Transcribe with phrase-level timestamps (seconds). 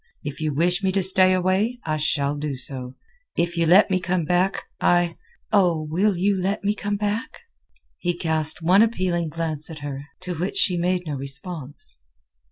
[0.23, 2.95] If you wish me to stay away, I shall do so.
[3.37, 5.87] If you let me come back, I—oh!
[6.15, 7.41] you will let me come back?"
[7.99, 11.99] He cast one appealing glance at her, to which she made no response.